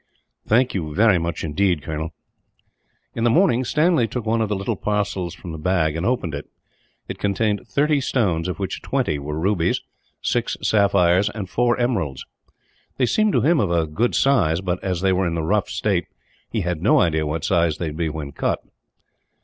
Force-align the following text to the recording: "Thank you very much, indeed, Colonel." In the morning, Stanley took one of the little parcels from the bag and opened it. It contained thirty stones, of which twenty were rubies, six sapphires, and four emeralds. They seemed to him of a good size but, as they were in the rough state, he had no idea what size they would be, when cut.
"Thank 0.47 0.73
you 0.73 0.95
very 0.95 1.19
much, 1.19 1.43
indeed, 1.43 1.83
Colonel." 1.83 2.09
In 3.13 3.23
the 3.23 3.29
morning, 3.29 3.63
Stanley 3.63 4.07
took 4.07 4.25
one 4.25 4.41
of 4.41 4.49
the 4.49 4.55
little 4.55 4.75
parcels 4.75 5.35
from 5.35 5.51
the 5.51 5.59
bag 5.59 5.95
and 5.95 6.07
opened 6.07 6.33
it. 6.33 6.49
It 7.07 7.19
contained 7.19 7.67
thirty 7.67 8.01
stones, 8.01 8.47
of 8.47 8.57
which 8.57 8.81
twenty 8.81 9.19
were 9.19 9.37
rubies, 9.37 9.81
six 10.19 10.57
sapphires, 10.63 11.29
and 11.29 11.47
four 11.47 11.77
emeralds. 11.77 12.25
They 12.97 13.05
seemed 13.05 13.33
to 13.33 13.41
him 13.41 13.59
of 13.59 13.69
a 13.69 13.85
good 13.85 14.15
size 14.15 14.59
but, 14.59 14.83
as 14.83 15.01
they 15.01 15.13
were 15.13 15.27
in 15.27 15.35
the 15.35 15.43
rough 15.43 15.69
state, 15.69 16.07
he 16.49 16.61
had 16.61 16.81
no 16.81 16.99
idea 16.99 17.27
what 17.27 17.45
size 17.45 17.77
they 17.77 17.89
would 17.89 17.97
be, 17.97 18.09
when 18.09 18.31
cut. 18.31 18.63